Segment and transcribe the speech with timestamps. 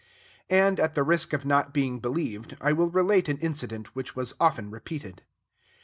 [0.49, 4.33] And, at the risk of not being believed, I will relate an incident, which was
[4.39, 5.21] often repeated.